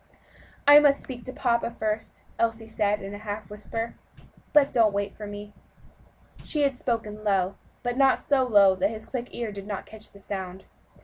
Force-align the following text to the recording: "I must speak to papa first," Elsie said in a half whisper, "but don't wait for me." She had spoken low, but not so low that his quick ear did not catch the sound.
"I 0.67 0.79
must 0.79 0.99
speak 0.99 1.25
to 1.25 1.31
papa 1.31 1.69
first," 1.69 2.23
Elsie 2.39 2.67
said 2.67 3.03
in 3.03 3.13
a 3.13 3.19
half 3.19 3.51
whisper, 3.51 3.93
"but 4.51 4.73
don't 4.73 4.93
wait 4.95 5.15
for 5.15 5.27
me." 5.27 5.53
She 6.43 6.63
had 6.63 6.75
spoken 6.75 7.23
low, 7.23 7.53
but 7.83 7.97
not 7.99 8.19
so 8.19 8.43
low 8.43 8.73
that 8.77 8.89
his 8.89 9.05
quick 9.05 9.27
ear 9.29 9.51
did 9.51 9.67
not 9.67 9.85
catch 9.85 10.11
the 10.11 10.17
sound. 10.17 10.65